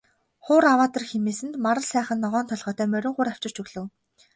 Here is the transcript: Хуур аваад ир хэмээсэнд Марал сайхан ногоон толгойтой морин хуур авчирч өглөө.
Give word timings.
Хуур 0.45 0.63
аваад 0.73 0.93
ир 0.97 1.03
хэмээсэнд 1.09 1.55
Марал 1.65 1.85
сайхан 1.91 2.19
ногоон 2.21 2.45
толгойтой 2.51 2.87
морин 2.91 3.13
хуур 3.15 3.27
авчирч 3.31 3.55
өглөө. 3.61 3.85